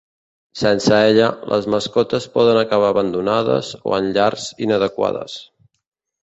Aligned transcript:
Sense 0.59 0.95
ella, 1.09 1.27
les 1.51 1.67
mascotes 1.73 2.25
poden 2.37 2.59
acabar 2.63 2.89
abandonades 2.95 3.71
o 3.91 3.95
en 3.99 4.09
llars 4.17 4.49
inadequades. 4.69 5.39